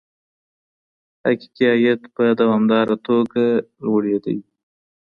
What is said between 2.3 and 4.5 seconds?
دوامداره توګه لوړېده.